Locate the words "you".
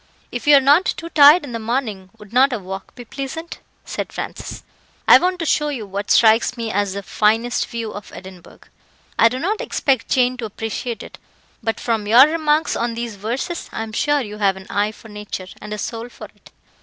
0.47-0.55, 5.69-5.85, 14.21-14.39